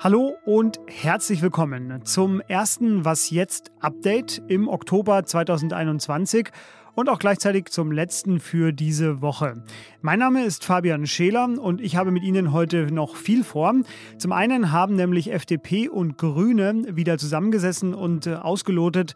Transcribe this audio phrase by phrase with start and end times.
[0.00, 6.48] Hallo und herzlich willkommen zum ersten Was jetzt Update im Oktober 2021
[6.94, 9.62] und auch gleichzeitig zum letzten für diese Woche.
[10.00, 13.74] Mein Name ist Fabian Scheler und ich habe mit Ihnen heute noch viel vor.
[14.18, 19.14] Zum einen haben nämlich FDP und Grüne wieder zusammengesessen und äh, ausgelotet,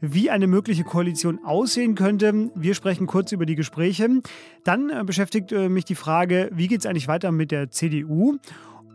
[0.00, 2.50] wie eine mögliche Koalition aussehen könnte.
[2.54, 4.08] Wir sprechen kurz über die Gespräche.
[4.64, 8.38] Dann äh, beschäftigt äh, mich die Frage, wie geht es eigentlich weiter mit der CDU?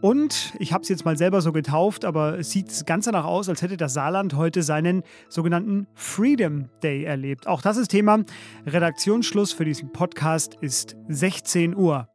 [0.01, 3.47] Und ich habe es jetzt mal selber so getauft, aber es sieht ganz danach aus,
[3.49, 7.45] als hätte das Saarland heute seinen sogenannten Freedom Day erlebt.
[7.45, 8.23] Auch das ist Thema.
[8.65, 12.07] Redaktionsschluss für diesen Podcast ist 16 Uhr.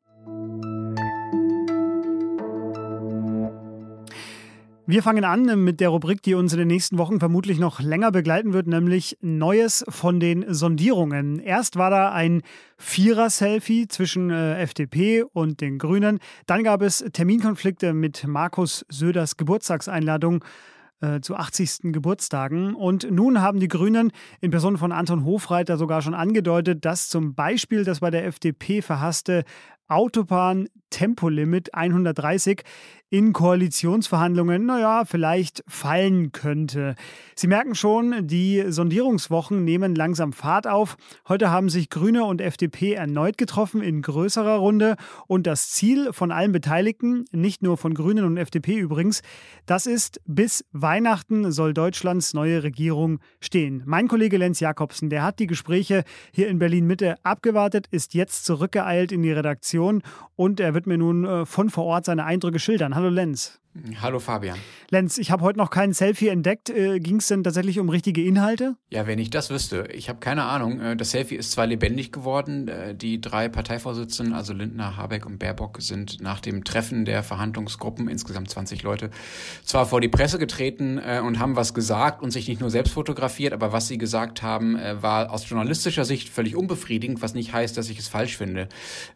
[4.89, 8.13] Wir fangen an mit der Rubrik, die uns in den nächsten Wochen vermutlich noch länger
[8.13, 11.41] begleiten wird, nämlich Neues von den Sondierungen.
[11.41, 12.43] Erst war da ein
[12.79, 16.21] Vierer-Selfie zwischen äh, FDP und den Grünen.
[16.47, 20.45] Dann gab es Terminkonflikte mit Markus Söders Geburtstagseinladung
[21.01, 21.93] äh, zu 80.
[21.93, 22.75] Geburtstagen.
[22.75, 27.35] Und nun haben die Grünen in Person von Anton Hofreiter sogar schon angedeutet, dass zum
[27.35, 29.45] Beispiel das bei der FDP verhasste
[29.89, 32.63] Autobahn-Tempolimit 130
[33.09, 36.97] in Koalitionsverhandlungen, naja, vielleicht fallen könnte.
[37.37, 40.97] Sie merken schon, die Sondierungswochen nehmen langsam Fahrt auf.
[41.29, 44.97] Heute haben sich Grüne und FDP erneut getroffen in größerer Runde.
[45.29, 49.23] Und das Ziel von allen Beteiligten, nicht nur von Grünen und FDP übrigens,
[49.67, 53.85] das ist, bis Weihnachten soll Deutschlands neue Regierung stehen.
[53.87, 58.45] Mein Kollege Lenz Jakobsen, der hat die Gespräche hier in Berlin Mitte abgewartet, ist jetzt
[58.47, 62.59] zurückgeeilt in die Redaktion und er wird mir nun äh, von vor Ort seine Eindrücke
[62.59, 62.95] schildern.
[62.95, 63.61] Hallo Lenz.
[64.01, 64.59] Hallo Fabian.
[64.91, 66.71] Lenz, ich habe heute noch kein Selfie entdeckt.
[66.71, 68.77] Äh, Ging es denn tatsächlich um richtige Inhalte?
[68.91, 69.89] Ja, wenn ich das wüsste.
[69.93, 70.81] Ich habe keine Ahnung.
[70.81, 72.69] Äh, das Selfie ist zwar lebendig geworden.
[72.69, 78.09] Äh, die drei Parteivorsitzenden, also Lindner, Habeck und Baerbock, sind nach dem Treffen der Verhandlungsgruppen,
[78.09, 79.11] insgesamt 20 Leute,
[79.65, 82.93] zwar vor die Presse getreten äh, und haben was gesagt und sich nicht nur selbst
[82.93, 87.77] fotografiert, aber was sie gesagt haben, war aus journalistischer Sicht völlig unbefriedigend, was nicht heißt,
[87.77, 88.69] dass ich es falsch finde.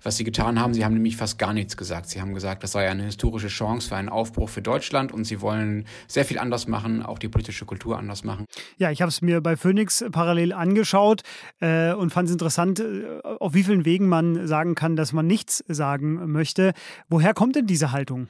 [0.02, 2.08] Was sie getan haben, sie haben nämlich fast gar nichts gesagt.
[2.08, 5.40] Sie haben gesagt, das sei eine historische Chance für einen Aufbruch für Deutschland und sie
[5.40, 8.46] wollen sehr viel anders machen, auch die politische Kultur anders machen.
[8.76, 11.22] Ja, ich habe es mir bei Phoenix parallel angeschaut
[11.60, 15.26] äh, und fand es interessant, äh, auf wie vielen Wegen man sagen kann, dass man
[15.26, 16.72] nichts sagen möchte.
[17.08, 18.28] Woher kommt denn diese Haltung?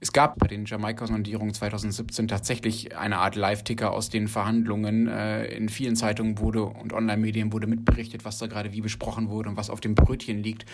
[0.00, 5.08] Es gab bei den Jamaika-Sondierungen 2017 tatsächlich eine Art Live-Ticker aus den Verhandlungen.
[5.08, 9.48] Äh, in vielen Zeitungen wurde und Online-Medien wurde mitberichtet, was da gerade wie besprochen wurde
[9.48, 10.66] und was auf dem Brötchen liegt.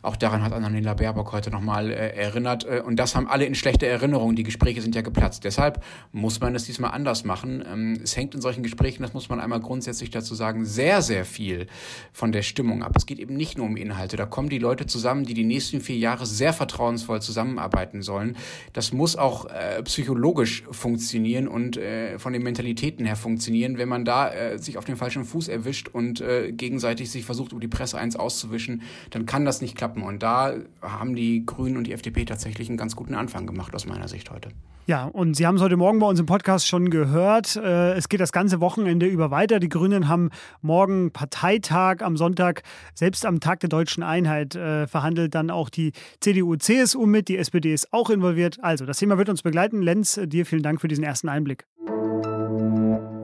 [0.00, 2.64] Auch daran hat Annalena Baerbock heute nochmal äh, erinnert.
[2.64, 4.34] Äh, und das haben alle in schlechter Erinnerung.
[4.34, 5.44] Die Gespräche sind ja geplatzt.
[5.44, 7.62] Deshalb muss man es diesmal anders machen.
[7.70, 11.26] Ähm, es hängt in solchen Gesprächen, das muss man einmal grundsätzlich dazu sagen, sehr, sehr
[11.26, 11.66] viel
[12.14, 12.92] von der Stimmung ab.
[12.96, 14.16] Es geht eben nicht nur um Inhalte.
[14.16, 18.38] Da kommen die Leute zusammen, die die nächsten vier Jahre sehr vertrauensvoll zusammenarbeiten sollen
[18.72, 23.78] das muss auch äh, psychologisch funktionieren und äh, von den Mentalitäten her funktionieren.
[23.78, 27.52] Wenn man da äh, sich auf den falschen Fuß erwischt und äh, gegenseitig sich versucht,
[27.52, 30.02] über die Presse eins auszuwischen, dann kann das nicht klappen.
[30.02, 33.86] Und da haben die Grünen und die FDP tatsächlich einen ganz guten Anfang gemacht, aus
[33.86, 34.50] meiner Sicht heute.
[34.90, 37.54] Ja, und Sie haben es heute Morgen bei uns im Podcast schon gehört.
[37.54, 39.60] Äh, es geht das ganze Wochenende über weiter.
[39.60, 40.30] Die Grünen haben
[40.62, 42.64] morgen Parteitag, am Sonntag,
[42.94, 47.28] selbst am Tag der deutschen Einheit, äh, verhandelt dann auch die CDU-CSU mit.
[47.28, 48.58] Die SPD ist auch involviert.
[48.62, 49.82] Also, das Thema wird uns begleiten.
[49.82, 51.66] Lenz, dir vielen Dank für diesen ersten Einblick.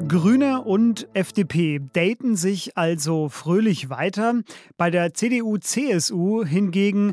[0.09, 4.43] Grüne und FDP daten sich also fröhlich weiter.
[4.77, 7.13] Bei der CDU-CSU hingegen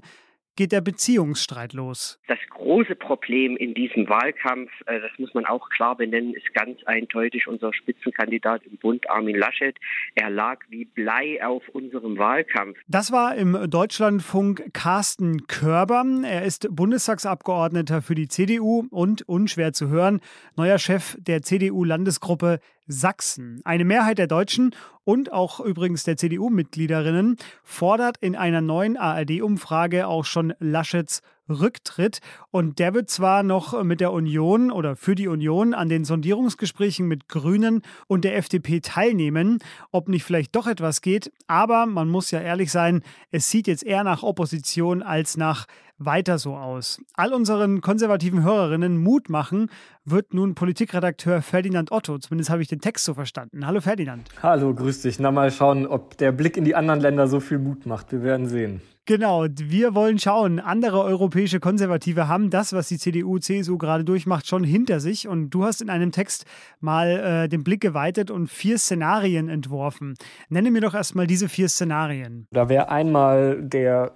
[0.56, 2.20] geht der Beziehungsstreit los.
[2.28, 6.84] Das große Problem in diesem Wahlkampf, äh, das muss man auch klar benennen, ist ganz
[6.86, 9.76] eindeutig unser Spitzenkandidat im Bund, Armin Laschet.
[10.16, 12.78] Er lag wie Blei auf unserem Wahlkampf.
[12.88, 16.04] Das war im Deutschlandfunk Carsten Körber.
[16.24, 20.22] Er ist Bundestagsabgeordneter für die CDU und, unschwer zu hören,
[20.56, 23.62] neuer Chef der CDU-Landesgruppe Sachsen.
[23.64, 30.26] Eine Mehrheit der Deutschen und auch übrigens der CDU-Mitgliederinnen fordert in einer neuen ARD-Umfrage auch
[30.26, 32.20] schon Laschets Rücktritt.
[32.52, 37.08] Und der wird zwar noch mit der Union oder für die Union an den Sondierungsgesprächen
[37.08, 39.60] mit Grünen und der FDP teilnehmen,
[39.92, 41.32] ob nicht vielleicht doch etwas geht.
[41.48, 43.02] Aber man muss ja ehrlich sein,
[43.32, 45.66] es sieht jetzt eher nach Opposition als nach
[46.06, 47.02] weiter so aus.
[47.14, 49.70] All unseren konservativen Hörerinnen Mut machen,
[50.06, 52.18] wird nun Politikredakteur Ferdinand Otto.
[52.18, 53.66] Zumindest habe ich den Text so verstanden.
[53.66, 54.28] Hallo Ferdinand.
[54.42, 55.20] Hallo, grüß dich.
[55.20, 58.12] Na mal schauen, ob der Blick in die anderen Länder so viel Mut macht.
[58.12, 58.82] Wir werden sehen.
[59.06, 60.62] Genau, wir wollen schauen.
[60.62, 65.28] Andere europäische Konservative haben das, was die CDU, CSU gerade durchmacht, schon hinter sich.
[65.28, 66.46] Und du hast in einem Text
[66.80, 70.16] mal äh, den Blick geweitet und vier Szenarien entworfen.
[70.48, 72.48] Nenne mir doch erstmal diese vier Szenarien.
[72.52, 74.14] Da wäre einmal der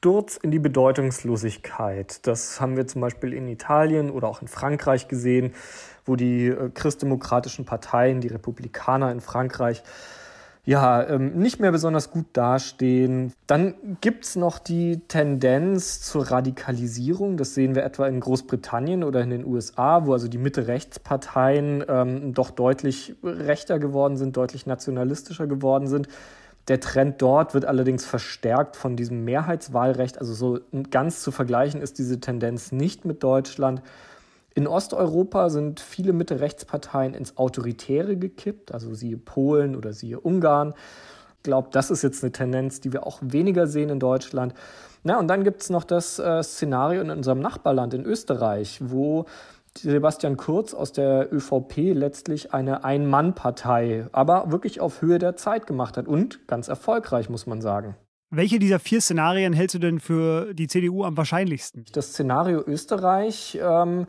[0.00, 2.24] Sturz in die Bedeutungslosigkeit.
[2.24, 5.54] Das haben wir zum Beispiel in Italien oder auch in Frankreich gesehen,
[6.04, 9.82] wo die äh, christdemokratischen Parteien, die Republikaner in Frankreich,
[10.64, 13.32] ja, ähm, nicht mehr besonders gut dastehen.
[13.48, 17.36] Dann gibt es noch die Tendenz zur Radikalisierung.
[17.36, 22.34] Das sehen wir etwa in Großbritannien oder in den USA, wo also die Mitte-Rechts-Parteien ähm,
[22.34, 26.06] doch deutlich rechter geworden sind, deutlich nationalistischer geworden sind.
[26.68, 30.18] Der Trend dort wird allerdings verstärkt von diesem Mehrheitswahlrecht.
[30.18, 30.60] Also so
[30.90, 33.82] ganz zu vergleichen ist diese Tendenz nicht mit Deutschland.
[34.54, 40.74] In Osteuropa sind viele Mitte-Rechtsparteien ins Autoritäre gekippt, also siehe Polen oder siehe Ungarn.
[41.36, 44.52] Ich glaube, das ist jetzt eine Tendenz, die wir auch weniger sehen in Deutschland.
[45.04, 49.26] Na, und dann gibt es noch das äh, Szenario in unserem Nachbarland, in Österreich, wo
[49.80, 55.96] Sebastian Kurz aus der ÖVP letztlich eine Ein-Mann-Partei, aber wirklich auf Höhe der Zeit gemacht
[55.96, 57.96] hat und ganz erfolgreich, muss man sagen.
[58.30, 61.86] Welche dieser vier Szenarien hältst du denn für die CDU am wahrscheinlichsten?
[61.92, 63.58] Das Szenario Österreich.
[63.62, 64.06] Ähm,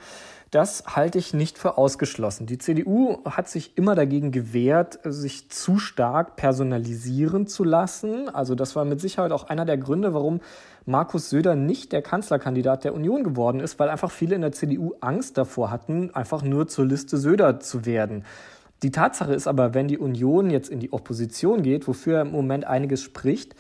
[0.52, 2.46] das halte ich nicht für ausgeschlossen.
[2.46, 8.28] Die CDU hat sich immer dagegen gewehrt, sich zu stark personalisieren zu lassen.
[8.28, 10.42] Also das war mit Sicherheit auch einer der Gründe, warum
[10.86, 14.96] Markus Söder nicht der Kanzlerkandidat der Union geworden ist, weil einfach viele in der CDU
[15.00, 18.26] Angst davor hatten, einfach nur zur Liste Söder zu werden.
[18.84, 22.66] Die Tatsache ist aber, wenn die Union jetzt in die Opposition geht, wofür im Moment
[22.66, 23.56] einiges spricht,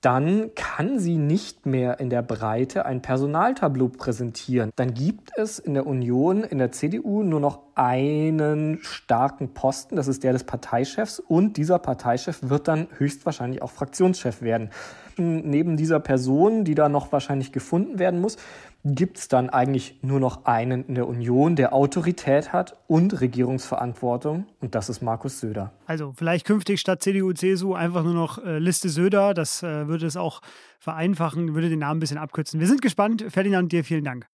[0.00, 4.70] dann kann sie nicht mehr in der Breite ein Personaltableau präsentieren.
[4.76, 10.08] Dann gibt es in der Union, in der CDU nur noch einen starken Posten, das
[10.08, 14.70] ist der des Parteichefs und dieser Parteichef wird dann höchstwahrscheinlich auch Fraktionschef werden.
[15.16, 18.38] Neben dieser Person, die da noch wahrscheinlich gefunden werden muss,
[18.84, 24.46] gibt es dann eigentlich nur noch einen in der Union, der Autorität hat und Regierungsverantwortung.
[24.60, 25.72] Und das ist Markus Söder.
[25.86, 29.34] Also vielleicht künftig statt CDU, CSU einfach nur noch äh, Liste Söder.
[29.34, 30.40] Das äh, würde es auch
[30.78, 32.60] vereinfachen, würde den Namen ein bisschen abkürzen.
[32.60, 33.24] Wir sind gespannt.
[33.28, 34.26] Ferdinand, dir vielen Dank.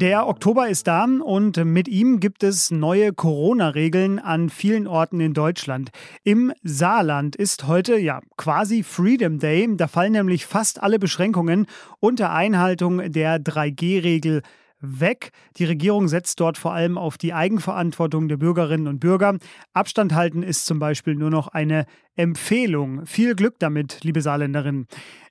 [0.00, 5.34] Der Oktober ist da und mit ihm gibt es neue Corona-Regeln an vielen Orten in
[5.34, 5.90] Deutschland.
[6.24, 9.68] Im Saarland ist heute ja quasi Freedom Day.
[9.76, 11.66] Da fallen nämlich fast alle Beschränkungen
[11.98, 14.40] unter Einhaltung der 3G-Regel
[14.80, 15.32] weg.
[15.58, 19.36] Die Regierung setzt dort vor allem auf die Eigenverantwortung der Bürgerinnen und Bürger.
[19.74, 21.84] Abstand halten ist zum Beispiel nur noch eine
[22.16, 23.04] Empfehlung.
[23.04, 24.86] Viel Glück damit, liebe Saarländerinnen.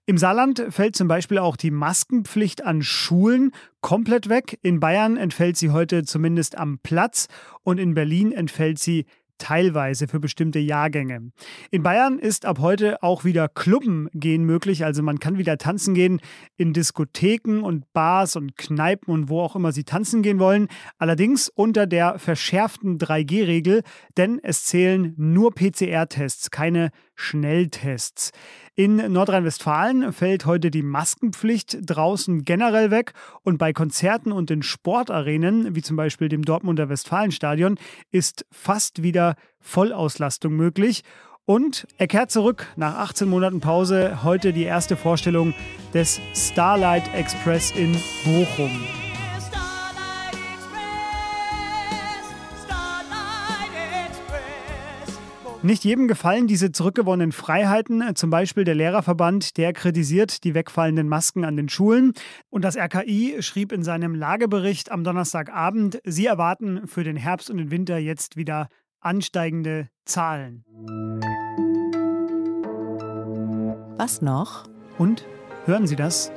[0.10, 4.58] Im Saarland fällt zum Beispiel auch die Maskenpflicht an Schulen komplett weg.
[4.64, 7.28] In Bayern entfällt sie heute zumindest am Platz
[7.62, 9.06] und in Berlin entfällt sie
[9.38, 11.32] teilweise für bestimmte Jahrgänge.
[11.70, 15.94] In Bayern ist ab heute auch wieder Clubben gehen möglich, also man kann wieder tanzen
[15.94, 16.22] gehen
[16.58, 21.50] in Diskotheken und Bars und Kneipen und wo auch immer Sie tanzen gehen wollen, allerdings
[21.50, 23.84] unter der verschärften 3G-Regel,
[24.18, 28.32] denn es zählen nur PCR-Tests, keine Schnelltests.
[28.76, 33.14] In Nordrhein-Westfalen fällt heute die Maskenpflicht draußen generell weg
[33.44, 37.78] und bei Konzerten und in Sportarenen, wie zum Beispiel dem Dortmunder Westfalenstadion,
[38.12, 41.04] ist fast wieder Vollauslastung möglich.
[41.46, 44.24] Und er kehrt zurück nach 18 Monaten Pause.
[44.24, 45.54] Heute die erste Vorstellung
[45.94, 48.99] des Starlight Express in Bochum.
[55.62, 58.16] Nicht jedem gefallen diese zurückgewonnenen Freiheiten.
[58.16, 62.14] Zum Beispiel der Lehrerverband, der kritisiert die wegfallenden Masken an den Schulen.
[62.50, 67.58] Und das RKI schrieb in seinem Lagebericht am Donnerstagabend, sie erwarten für den Herbst und
[67.58, 68.70] den Winter jetzt wieder
[69.02, 70.64] ansteigende Zahlen.
[73.98, 74.64] Was noch?
[74.98, 75.26] Und
[75.66, 76.32] hören Sie das?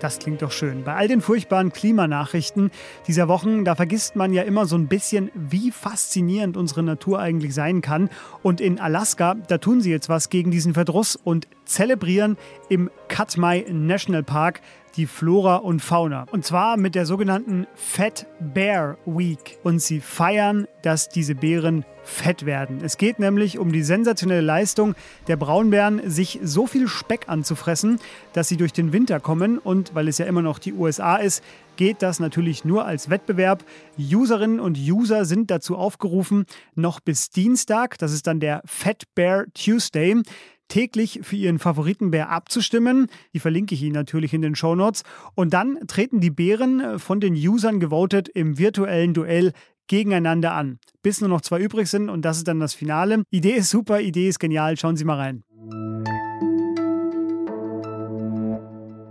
[0.00, 0.84] Das klingt doch schön.
[0.84, 2.70] Bei all den furchtbaren Klimanachrichten
[3.06, 7.54] dieser Wochen, da vergisst man ja immer so ein bisschen, wie faszinierend unsere Natur eigentlich
[7.54, 8.10] sein kann.
[8.42, 12.36] Und in Alaska, da tun sie jetzt was gegen diesen Verdruss und zelebrieren
[12.68, 14.60] im Katmai National Park
[14.96, 16.26] die Flora und Fauna.
[16.30, 19.58] Und zwar mit der sogenannten Fat Bear Week.
[19.62, 22.80] Und sie feiern, dass diese Bären fett werden.
[22.82, 24.94] Es geht nämlich um die sensationelle Leistung
[25.26, 27.98] der Braunbären, sich so viel Speck anzufressen,
[28.32, 29.58] dass sie durch den Winter kommen.
[29.58, 31.42] Und weil es ja immer noch die USA ist,
[31.76, 33.64] geht das natürlich nur als Wettbewerb.
[33.98, 39.44] Userinnen und User sind dazu aufgerufen, noch bis Dienstag, das ist dann der Fat Bear
[39.52, 40.22] Tuesday,
[40.68, 43.08] täglich für Ihren Favoritenbär abzustimmen.
[43.32, 45.02] Die verlinke ich Ihnen natürlich in den Shownotes.
[45.34, 49.52] Und dann treten die Bären von den Usern gewotet im virtuellen Duell
[49.86, 50.78] gegeneinander an.
[51.02, 53.22] Bis nur noch zwei übrig sind und das ist dann das Finale.
[53.30, 54.76] Idee ist super, Idee ist genial.
[54.76, 55.44] Schauen Sie mal rein.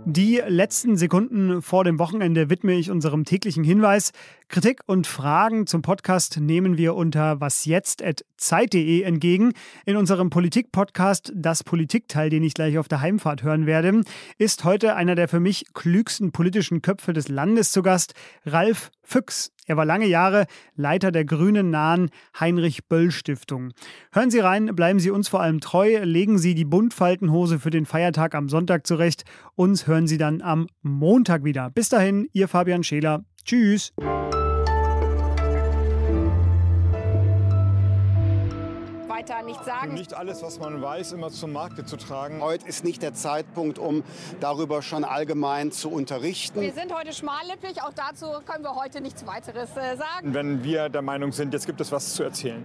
[0.08, 4.12] Die letzten Sekunden vor dem Wochenende widme ich unserem täglichen Hinweis.
[4.46, 9.52] Kritik und Fragen zum Podcast nehmen wir unter wasjetzt.zeit.de entgegen.
[9.84, 14.02] In unserem Politik-Podcast, das Politikteil, den ich gleich auf der Heimfahrt hören werde,
[14.38, 19.52] ist heute einer der für mich klügsten politischen Köpfe des Landes zu Gast, Ralf Füchs.
[19.66, 23.72] Er war lange Jahre Leiter der grünen nahen Heinrich-Böll-Stiftung.
[24.12, 27.86] Hören Sie rein, bleiben Sie uns vor allem treu, legen Sie die Buntfaltenhose für den
[27.86, 29.24] Feiertag am Sonntag zurecht.
[29.54, 31.70] Uns hören Sie dann am Montag wieder.
[31.70, 33.24] Bis dahin, Ihr Fabian Scheler.
[33.44, 33.92] Tschüss.
[39.16, 39.94] Weiter nicht sagen.
[39.94, 42.40] Nicht alles, was man weiß, immer zum Markte zu tragen.
[42.42, 44.02] Heute ist nicht der Zeitpunkt, um
[44.40, 46.60] darüber schon allgemein zu unterrichten.
[46.60, 50.34] Wir sind heute schmallippig, auch dazu können wir heute nichts weiteres äh, sagen.
[50.34, 52.64] Wenn wir der Meinung sind, jetzt gibt es was zu erzählen.